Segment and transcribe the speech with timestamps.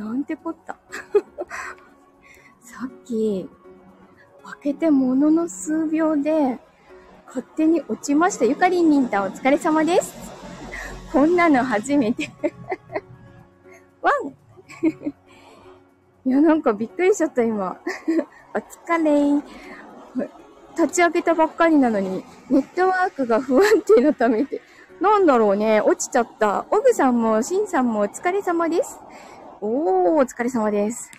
[0.00, 0.78] なんてこった。
[2.64, 3.50] さっき、
[4.42, 6.58] 開けてものの数秒で、
[7.26, 8.46] 勝手に落ちました。
[8.46, 10.14] ゆかりんりんたんお疲れ様です。
[11.12, 12.30] こんなの初めて。
[14.00, 14.28] ワン
[16.24, 17.78] いや、なんかびっくりしちゃった、今。
[18.54, 19.42] お疲れ。
[20.76, 24.62] 立ち上げたばっかりなのに、ネットワークが不安定なためで、
[24.98, 26.64] なんだろうね、落ちちゃった。
[26.70, 28.98] オグさんも、シンさんもお疲れ様です。
[29.62, 31.10] おー、お疲れ様です。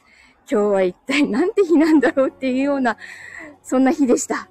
[0.51, 2.97] 今日は一体なんて日なんだろうっていうような、
[3.61, 4.49] そんな日でした。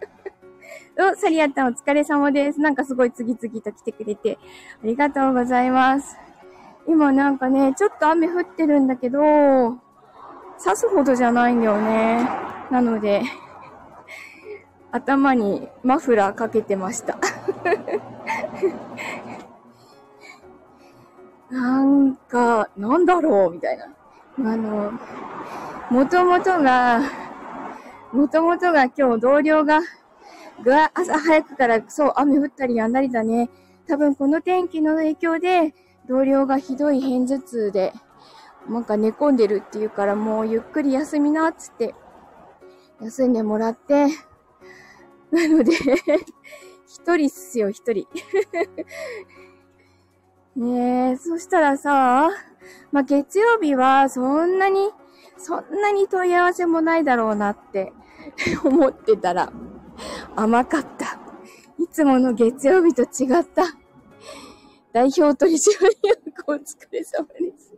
[1.00, 2.60] お、サリアタンお疲れ様です。
[2.60, 4.38] なんかすごい次々と来てくれて、
[4.82, 6.18] ありがとうございます。
[6.86, 9.78] 今なんかね、ちょっと雨降ってるんだけど、
[10.62, 12.28] 刺すほどじゃないんだよね。
[12.70, 13.22] なので、
[14.90, 17.16] 頭にマフラーかけてました。
[21.52, 23.84] なんか、なんだろうみたいな。
[24.38, 24.90] あの、
[25.90, 27.02] もともとが、
[28.10, 29.80] もともとが今日同僚が、
[30.64, 33.50] が朝早くからそう雨降ったりやんだりだね。
[33.86, 35.74] 多分この天気の影響で
[36.08, 37.92] 同僚がひどい偏頭痛で、
[38.66, 41.94] なんか寝込んでるっていうからもうゆっくり休みなっつって
[43.02, 44.06] 休んでもらって、
[45.30, 45.72] なので
[46.88, 48.06] 一人っすよ、一人。
[50.56, 52.28] ねえ、そしたらさ、
[52.90, 54.90] まあ、月曜日はそんなに、
[55.38, 57.92] そんなに問い合わせもないだろうなって
[58.62, 59.50] 思ってたら、
[60.36, 61.18] 甘かった。
[61.78, 63.64] いつもの月曜日と違った。
[64.92, 65.58] 代表取締
[66.02, 67.72] 役お疲れ様です。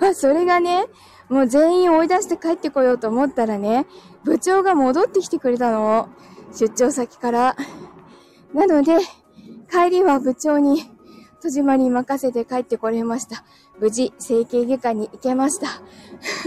[0.04, 0.86] あ、それがね、
[1.28, 3.86] もう全員追い出して帰ってこようと思ったらね、
[4.24, 6.08] 部長が戻ってきてくれたの。
[6.52, 7.56] 出張先から。
[8.52, 8.98] なので、
[9.70, 10.95] 帰りは部長に
[11.42, 13.44] 戸締まり任せて帰ってこれました。
[13.78, 15.68] 無事、整形外科に行けました。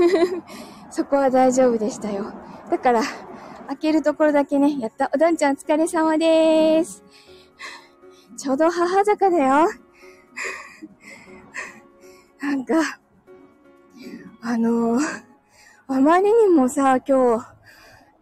[0.92, 2.34] そこは大丈夫でしたよ。
[2.70, 3.02] だから、
[3.68, 5.12] 開けるところだけね、やった。
[5.14, 7.04] おどんちゃんお疲れ様でーす。
[8.38, 9.70] ちょうど母坂だよ。
[12.42, 13.00] なんか、
[14.42, 15.24] あのー、
[15.88, 17.46] あまりにもさ、今日、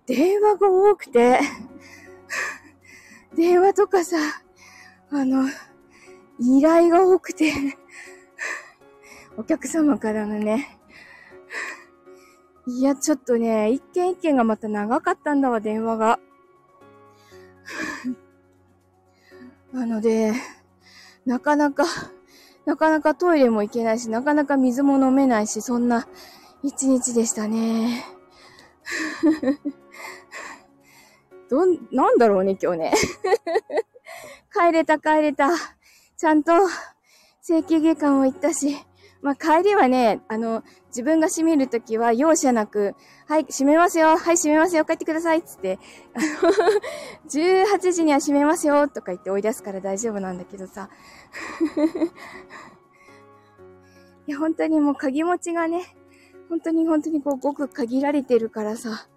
[0.05, 1.39] 電話が多くて、
[3.35, 4.17] 電話とかさ、
[5.11, 5.47] あの、
[6.39, 7.51] 依頼が多くて、
[9.37, 10.79] お客様からのね、
[12.67, 16.19] いや、ちょっとね、一件一件がまた長かったんだわ、電話が。
[19.71, 20.33] なので、
[21.25, 21.85] なかなか、
[22.65, 26.07] なかなかトイレも行けないし、なかなか水も飲めないし、そんな
[26.63, 28.03] 一日でしたね。
[31.49, 32.93] どん、なんだろうね、今日ね。
[34.53, 35.76] 帰れた、帰れた。
[36.17, 36.51] ちゃんと、
[37.41, 38.75] 整形外科も行ったし、
[39.21, 42.95] まあ、帰りはね、あの、自分が閉めるときは容赦なく、
[43.27, 45.79] はい、閉めますよ、はい、閉めますよ、帰ってください、つって、
[46.13, 46.25] あの、
[47.29, 50.89] 18時には閉めますよ、とか言って追い出すから大丈夫なんだけどさ。
[54.27, 55.95] いや、本当にもう鍵持ちがね、
[56.49, 59.07] 本当に本当にこう、ごく限られてるからさ。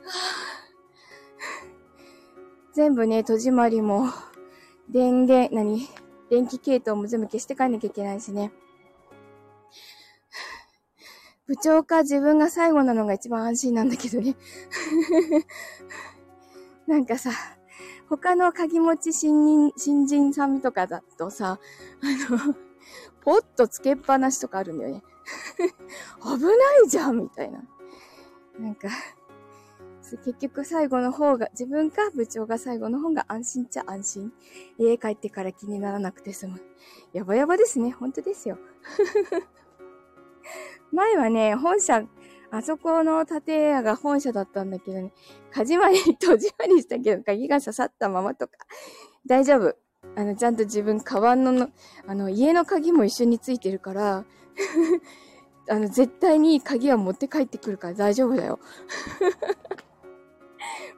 [2.74, 4.06] 全部ね、戸締まりも、
[4.88, 5.99] 電源、何？
[6.30, 8.52] 電気系統も全部消して帰んなきゃいけないしね。
[11.46, 14.36] 部長か自分が最後なのが一番安心なんだけどね。
[16.86, 17.32] なんかさ、
[18.08, 21.58] 他の鍵持ち新人、新人さんとかだとさ、
[22.00, 22.54] あの、
[23.22, 25.02] ポッとつけっぱなしとかあるんだよね。
[26.22, 26.50] 危な
[26.84, 27.64] いじゃんみたいな。
[28.58, 28.88] なんか、
[30.18, 34.32] 結局最後の方が、自分か部長が最後の方が安心っちゃ安心。
[34.78, 36.60] 家帰ってから気にならなくて済む。
[37.12, 37.90] やばやばですね。
[37.90, 38.58] 本当ですよ。
[40.92, 42.02] 前はね、本社、
[42.50, 45.12] あそこの建屋が本社だったんだけどね、
[45.52, 48.54] かじまり、閉じまりしたけど、鍵が刺さったままとか、
[49.26, 49.76] 大丈夫。
[50.16, 51.68] あの、ちゃんと自分、カバンのの、
[52.06, 54.24] あの、家の鍵も一緒についてるから、
[55.68, 58.58] あの、絶対に鍵は持って帰ってくるから大丈夫だよ。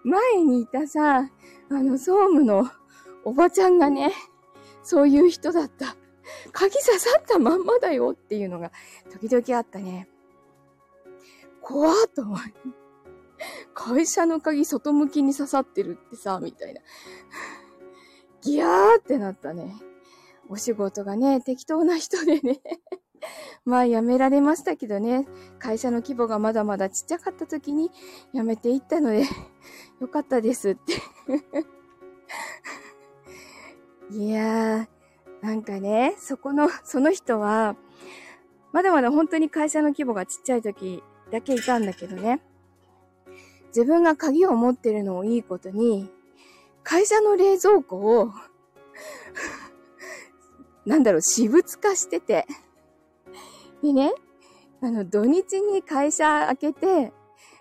[0.04, 1.28] 前にいたさ、
[1.70, 2.70] あの、総務の
[3.24, 4.12] おばちゃんがね、
[4.82, 5.96] そういう人だった。
[6.52, 8.70] 鍵刺さったまんまだよっていうのが
[9.10, 10.08] 時々あったね。
[11.60, 12.38] 怖っと思う。
[13.74, 16.80] 会社の鍵外向きに刺さってるってさ、みたいな。
[18.42, 19.74] ギャーってなったね。
[20.48, 22.60] お仕事がね、適当な人でね。
[23.64, 25.26] まあ辞められましたけどね、
[25.58, 27.90] 会社の規模がまだまだちっちゃかった時に
[28.34, 29.24] 辞めていったので、
[30.00, 30.94] よかったですって。
[34.16, 37.76] いやー、なんかね、そこの、その人は、
[38.72, 42.42] まだまだ本当に会社の規模がちっちゃい時だけいたんだけどね。
[43.68, 46.10] 自分が鍵を持ってるのをいいことに、
[46.82, 48.32] 会社の冷蔵庫を
[50.84, 52.46] なんだろう、私物化してて。
[53.82, 54.12] でね、
[54.80, 57.12] あの、土日に会社開けて、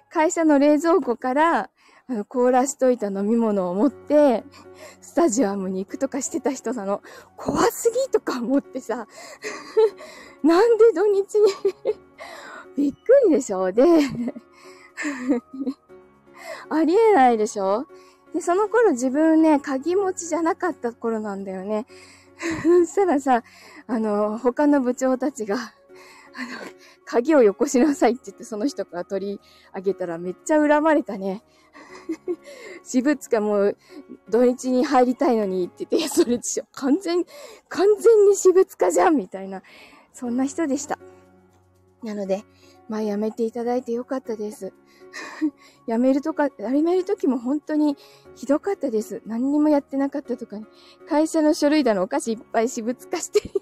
[0.09, 1.69] 会社の冷蔵庫から、
[2.07, 4.43] あの、凍らしといた飲み物を持って、
[5.01, 7.01] スタジアムに行くとかしてた人なの。
[7.37, 9.07] 怖すぎとか思ってさ、
[10.43, 11.51] なんで土日に？
[12.77, 12.97] びっく
[13.27, 13.71] りでしょ？
[13.71, 13.83] で、
[16.69, 17.87] ありえないでしょ？
[18.33, 21.85] で、その頃自分ね、鍵持ちじゃなかった頃なんだよね。
[22.63, 23.43] そしたらさ、
[23.87, 25.57] あの、他の部長たちが、
[26.35, 26.71] あの、
[27.05, 29.41] 鍵をよこしなさいって言ってその人から取り
[29.75, 31.43] 上げたらめっちゃ恨まれたね。
[32.83, 33.77] 私物かもう
[34.29, 36.65] 土日に入りたいのにって言って、それでしょ。
[36.73, 37.25] 完全、
[37.69, 39.61] 完全に私物化じゃんみたいな、
[40.13, 40.99] そんな人でした。
[42.03, 42.43] なので、
[42.89, 44.73] まあやめていただいてよかったです。
[45.87, 47.97] やめるとか、やめるときも本当に
[48.35, 49.21] ひどかったです。
[49.25, 50.65] 何にもやってなかったとかに。
[51.07, 53.61] 会社の書類だのお菓子いっぱい私物化してるよ。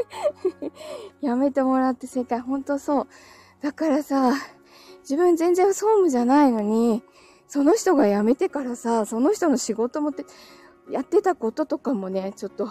[1.20, 2.40] やめてもらって正解。
[2.40, 3.08] 本当そう。
[3.60, 4.32] だからさ、
[5.00, 7.02] 自分全然総務じゃないのに、
[7.46, 10.24] その人が辞めてからさ、その人の仕事もって、
[10.90, 12.66] やってたこととかもね、ちょっと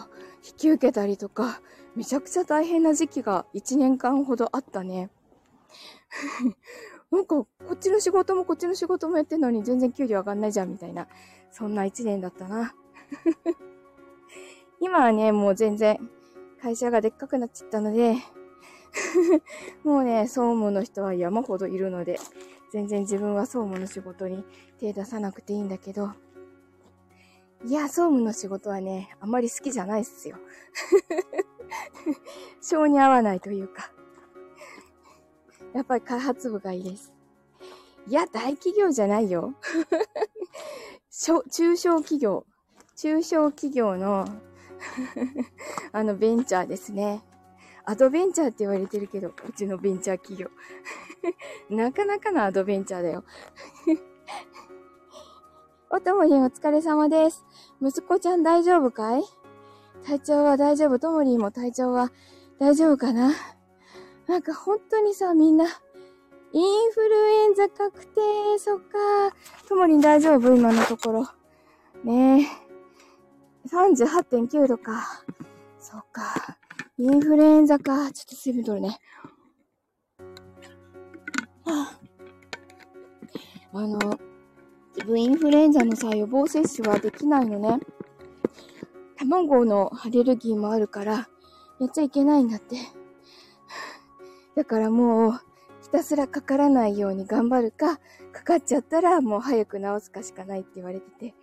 [0.46, 1.62] 引き受けたりとか、
[1.96, 5.10] めちゃくちゃ大変な時期が1年間ほどあったね。
[7.12, 11.08] なんか、こっちの仕事もこっちの仕事もやってんのに全然給料上がんないじゃん、みたいな。
[11.52, 12.76] そんな一年だったな。
[14.80, 15.98] 今はね、もう全然、
[16.62, 18.16] 会社がでっかくなっちゃったので
[19.84, 22.20] もうね、総務の人は山ほどいるので、
[22.72, 24.44] 全然自分は総務の仕事に
[24.80, 26.12] 手出さなくていいんだけど、
[27.66, 30.38] いや、総務の仕事はね、あまり好きじゃないっすよ。
[32.62, 33.92] 性に合わないというか。
[35.74, 37.14] やっぱり開発部がいいです。
[38.08, 39.54] いや、大企業じゃないよ。
[41.10, 42.46] 中小企業。
[42.96, 44.28] 中小企業の
[45.92, 47.24] あの、ベンチャーですね。
[47.86, 50.50] アドベンチャーって言われてるけど、うちのベンチャー企業。
[51.74, 53.24] なかなかのアドベンチャーだよ。
[55.90, 57.46] おともりんお疲れ様です。
[57.82, 59.24] 息子ちゃん大丈夫かい？
[60.06, 61.00] 体調は大丈夫？
[61.00, 62.12] ともりんも体調は
[62.60, 63.32] 大丈夫かな？
[64.28, 65.66] なんか本当にさ、みんな、
[66.52, 68.98] インフルエンザ確定、そっか。
[69.70, 70.54] ともりん大丈夫？
[70.54, 71.26] 今のところ。
[72.04, 72.67] ねえ。
[73.68, 75.24] 38.9度か。
[75.80, 76.58] そっか。
[76.98, 78.12] インフルエンザか。
[78.12, 79.00] ちょっと水分取るね。
[81.66, 82.00] は
[83.74, 84.00] あ、あの、
[84.96, 87.80] 自分インフルエンザのさ、予防接種はできないのね。
[89.18, 91.30] 卵のアレルギーもあるから、
[91.80, 92.78] やっちゃいけないんだって。
[94.56, 95.32] だからもう、
[95.84, 97.98] ひたすらかからないように頑張るか、
[98.34, 101.36] かかっちゃったらもう早く治すかしかないって言われてて、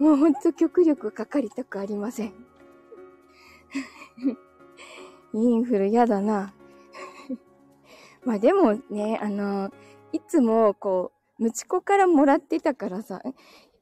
[0.00, 2.32] もうほんと極力かかりたくありません。
[5.34, 6.54] インフルやだな。
[8.24, 9.70] まあでもね、あの、
[10.12, 13.22] いつもこう、ムチコからもらってたからさ、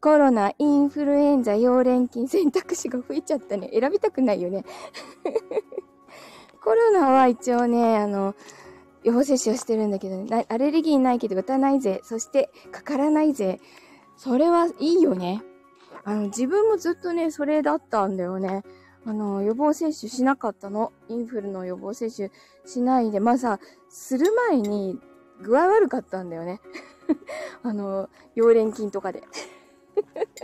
[0.00, 3.70] コロナ、インフルエンザ、溶連菌選択肢が増えちゃったね。
[3.72, 4.64] 選びたくないよね。
[6.62, 8.34] コロナは一応ね、あの、
[9.04, 12.00] 予防接種をしてるんだけどね、アレルギーないけど打たないぜ。
[12.02, 13.60] そしてかからないぜ。
[14.16, 15.42] それはいいよね。
[16.08, 18.62] あの、自分もずっとね、それだったんだよね。
[19.04, 20.90] あの、予防接種しなかったの。
[21.10, 22.30] インフルの予防接種
[22.64, 23.60] しないで、まあさ、
[23.90, 24.98] する前に
[25.42, 26.62] 具合悪かったんだよね。
[27.62, 29.22] あの、溶連菌とかで。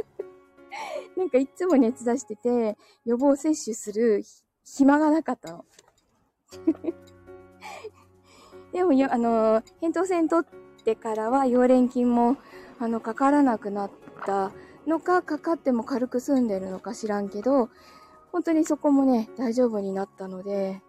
[1.17, 4.23] なんかいつも熱出してて、予防接種する
[4.65, 5.65] 暇がなかったの。
[8.71, 12.37] でもあの、扁桃腺取ってからは溶連菌も、
[12.79, 13.91] あの、かからなくなっ
[14.27, 14.53] た
[14.87, 17.71] のか、かかっても軽く済んでるのか知らんけど、
[18.33, 20.83] 本当にそこもね、大丈夫になったので、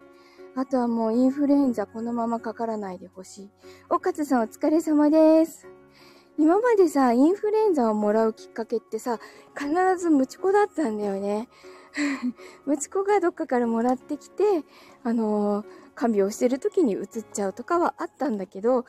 [0.56, 3.52] あとはもうインフルエンザこのままかからないでほしい。
[3.90, 5.68] おかつさんお疲れ様です。
[6.38, 9.20] 今までさ、インフルエンザをもらうきっかけってさ、
[9.58, 11.48] 必ずムチコだったんだよね。
[12.66, 14.44] ムチコがどっかからもらってきて、
[15.04, 18.86] あのー、看病してる時に移っちゃうとかはあったんだけど、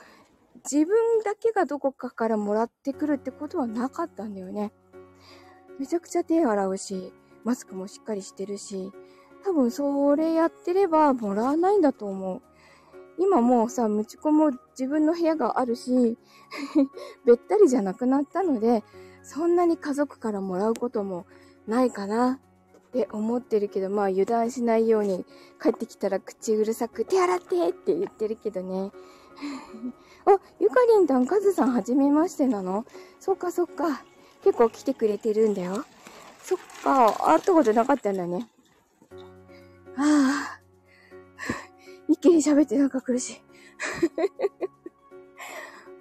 [0.71, 4.73] 自分だけがどこかからもらってくるってことはなかったんだよね。
[5.79, 7.13] めちゃくちゃ手洗うし、
[7.45, 8.93] マスクもしっかりしてるし、
[9.45, 12.43] 多分それやってればもらわないんだと思う。
[13.19, 16.19] 今もうさ、ムチコも自分の部屋があるし、
[17.25, 18.85] べったりじゃなくなったので、
[19.23, 21.27] そんなに家族からもらうことも
[21.67, 22.41] ないかな
[22.89, 25.25] って思ってるけど、まあ油断しないように
[25.63, 28.93] 帰ってきたら口うるさく手洗ってって言ってるけどね。
[30.27, 32.85] あ、ゆかりんたん、かずさん、はじめましてなの？
[33.21, 34.05] そっかそっか。
[34.45, 35.85] 結構来てくれてるんだよ。
[36.43, 38.49] そっか、会ったことなかったんだね。
[39.97, 40.61] ああ。
[42.09, 43.43] 一気に喋ってなんか苦しい。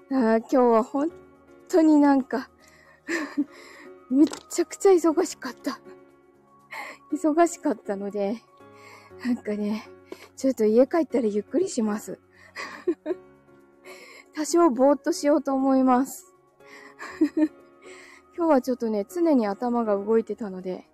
[0.14, 1.12] あ今日は本
[1.68, 2.50] 当になんか
[4.10, 5.80] めっちゃくちゃ忙しかった。
[7.12, 8.42] 忙しかったので、
[9.26, 9.88] なんかね、
[10.36, 12.20] ちょっと家帰ったらゆっくりします。
[14.36, 16.34] 多少ぼーっとしようと思います。
[18.38, 20.86] 今日はちょっとね、常に頭が動いてたので、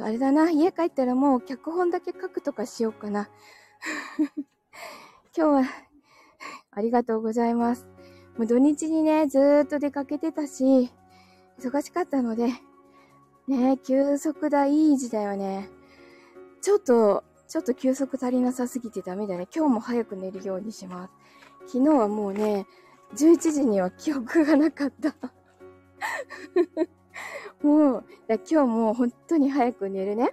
[0.00, 3.28] あれだな、家帰ったらもう脚本だけ書くとかしようかな。
[5.36, 5.62] 今日は、
[6.70, 7.86] ありがとうございます。
[8.38, 10.90] もう土日にね、ずーっと出かけてたし、
[11.58, 12.48] 忙しかったので、
[13.46, 15.68] ね、休息だ、いい時代はね、
[16.62, 19.46] ちょっと、ちょっと休息足りなさすぎてダメだね。
[19.54, 21.12] 今日も早く寝るようにします。
[21.66, 22.66] 昨日はもうね、
[23.16, 25.14] 11時には記憶がなかった。
[27.62, 30.32] もう、今日もう本当に早く寝るね。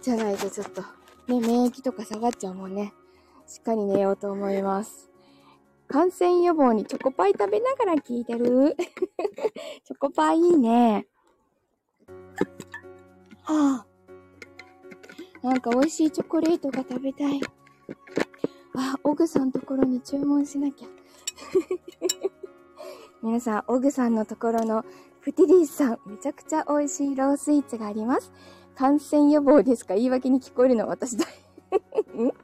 [0.00, 0.86] じゃないとちょっと、ね、
[1.40, 2.92] 免疫とか下がっちゃうもんね。
[3.46, 5.10] しっかり寝ようと思います。
[5.86, 8.76] 感染予防にチョコパイ食べながら聞いてる？
[9.84, 11.06] チョコパイいいね。
[13.42, 13.86] はあ。
[15.42, 17.40] なんか美味しいチョコレートが食べたい。
[18.76, 20.88] あ、オグさんところに注文しなきゃ。
[23.24, 24.84] 皆さん、オグさんのところの
[25.22, 28.30] プティリーさん、めちゃくちゃ美味しいロースイーツがあります。
[28.74, 31.24] 感染予防ですか言い訳に聞こえるの私だ。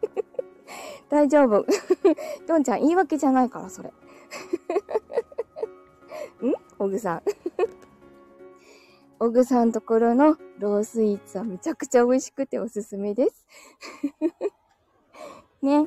[1.10, 1.66] 大丈夫。
[2.49, 3.92] どんちゃん、言い訳じゃないから、それ。
[6.49, 6.54] ん？
[6.78, 7.22] オグさん。
[9.18, 13.44] オグさんところのロースイーツはめちゃくちゃ美味しくておすすめです。
[15.60, 15.87] ね。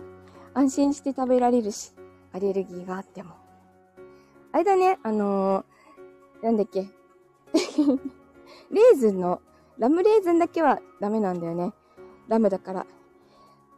[0.53, 1.95] 安心して食べられるし、
[2.31, 3.42] アレルギーがあっても。
[4.53, 6.87] あれだね、あのー、なんだっけ。
[8.71, 9.41] レーズンの、
[9.79, 11.73] ラムレーズンだけはダメなんだよね。
[12.27, 12.85] ラムだから。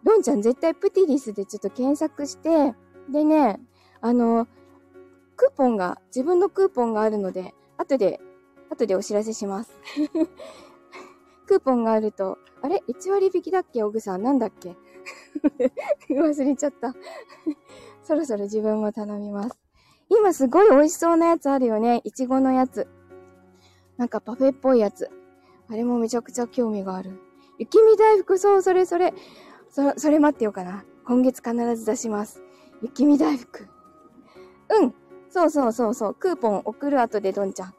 [0.03, 2.75] ロンちゃん絶対プティリスでちょっと検索して、
[3.09, 3.59] でね、
[4.01, 4.47] あのー、
[5.37, 8.19] クーポンが、自分のクーポンがあるので、後で、
[8.69, 9.79] 後でお知らせします。
[11.47, 13.81] クーポンがあると、あれ ?1 割引きだっけ？
[13.83, 14.75] オグさんなんだっけ？
[16.13, 16.93] 忘れちゃった。
[18.03, 19.64] そろそろ自分も頼みます。
[20.17, 22.01] 今すごい美味しそうなやつあるよね。
[22.03, 22.87] いちごのやつ。
[23.97, 25.09] なんかパフェっぽいやつ。
[25.69, 27.19] あれもめちゃくちゃ興味がある。
[27.57, 29.13] 雪見大福、そう、それそれ。
[29.69, 30.83] そ、それ待ってようかな。
[31.05, 32.41] 今月必ず出します。
[32.81, 33.67] 雪見大福。
[34.69, 34.93] うん。
[35.29, 36.13] そうそうそうそう。
[36.13, 37.73] クーポン送る後でどんちゃん。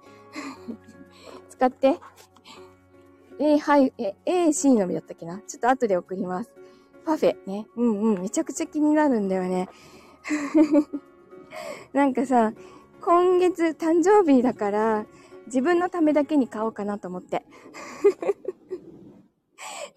[1.49, 1.99] 使って。
[3.39, 5.41] A、はい、え、A、C のみだったっけな？
[5.47, 6.51] ちょっと後で送ります。
[7.05, 7.67] パフェね。
[7.77, 8.23] うんうん。
[8.23, 9.69] めちゃくちゃ気になるんだよね。
[11.93, 12.53] なんかさ、
[13.01, 15.07] 今月誕生日だから、
[15.47, 17.45] 自分のためだけに買おうかなと思って。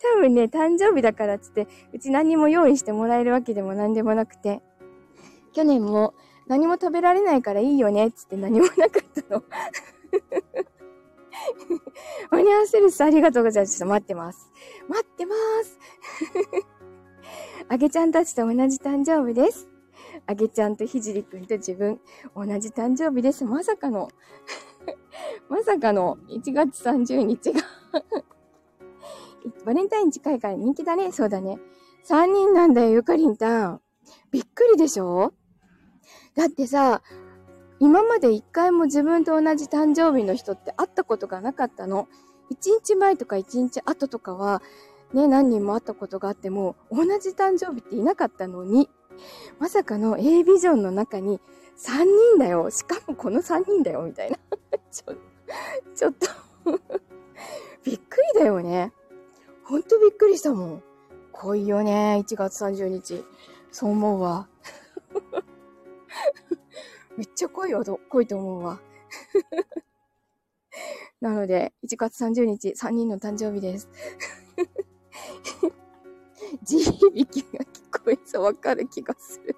[0.01, 4.61] 多分ね、誕生日だからっつって、うち何も用意してもらえるわけでも何でもなくて、
[5.53, 6.13] 去年も
[6.47, 9.43] 何も食べられないからいいよねっつって何もなかったの。
[12.31, 13.77] 間に合わせるさ、ありがとうございます。
[13.77, 14.51] ちょっと待ってます。
[14.87, 15.79] 待ってます。
[17.67, 19.67] あげちゃんたちと同じ誕生日です。
[20.29, 21.99] あげちゃんとひじりくんと自分、
[22.35, 23.45] 同じ誕生日です。
[23.45, 24.09] まさかの
[25.49, 27.61] まさかの1月30日が
[29.65, 31.11] バレンタイン近いから人気だね。
[31.11, 31.59] そうだね。
[32.05, 33.81] 3人なんだよ、ゆかりんたん。
[34.29, 35.33] びっくりでしょ？
[36.35, 37.01] だってさ、
[37.79, 42.07] 今まで一回も自分と同じ誕生日の人って会ったことがなかったの。
[42.51, 44.61] 1日前とか1日後とかは、
[45.11, 48.91] ね、何人も会ったことがあっても、同じ誕生日っていなかったのに、
[49.59, 51.39] まさかの A ビジョンの中に
[51.77, 52.69] 3人だよ。
[52.69, 54.37] しかもこの3人だよ、みたいな。
[54.91, 55.15] ちょ、
[55.95, 56.27] ちょっと
[57.83, 58.93] びっくりだよね。
[59.63, 60.83] ほんとびっくりしたもん。
[61.31, 63.23] 濃いよね、1月30日。
[63.71, 64.49] そう思うわ。
[67.15, 68.81] めっちゃ濃いわ、濃いと思うわ。
[71.21, 73.89] なので、1月30日、3人の誕生日です。
[76.63, 79.55] 地響きがこえそうわかる気がする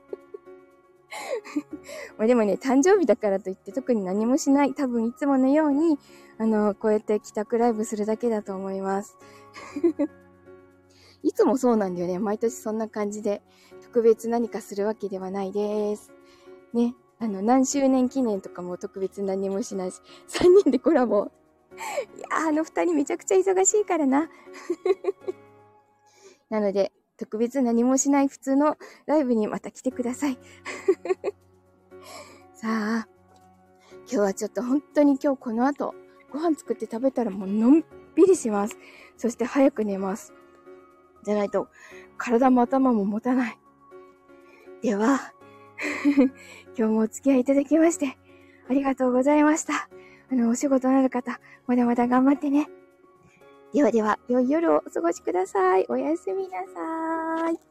[2.17, 4.73] までもね、誕生日だからといって特に何もしない。
[4.73, 5.99] 多分いつものように、
[6.37, 9.17] あの、こうやって帰宅ライブするだけだと思います。
[11.23, 12.17] いつもそうなんだよね。
[12.19, 13.41] 毎年そんな感じで、
[13.83, 16.11] 特別何かするわけではないです。
[16.73, 16.95] ね。
[17.19, 21.29] あの、何周年記念とかも特別何もしないし、3人でコラボ
[22.17, 24.29] いやあの二人めちゃくちゃ忙しいからな。
[26.49, 30.39] なので、特別何もしない普通のライブにまた来てください。
[32.55, 33.07] さあ、
[33.91, 35.93] 今日はちょっと本当に今日この後、
[36.31, 37.85] ご飯作って食べたらもうのん
[38.15, 38.75] びりします。
[39.17, 40.33] そして早く寝ます。
[41.23, 41.67] じゃないと、
[42.17, 43.59] 体も頭も持たない。
[44.81, 45.19] では、
[46.75, 48.17] 今日もお付き合いいただきまして、
[48.67, 49.89] ありがとうございました。
[50.31, 52.67] あの、お仕事のある方、まだまだ頑張ってね。
[53.73, 55.85] ではでは、良い夜をお過ごしください。
[55.87, 57.10] おやすみなさい。
[57.41, 57.70] Bye.